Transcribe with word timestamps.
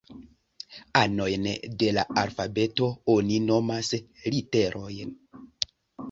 Anojn 1.01 1.43
de 1.83 1.89
la 1.97 2.05
alfabeto 2.21 2.87
oni 3.15 3.37
nomas 3.43 3.91
literoj. 4.37 4.95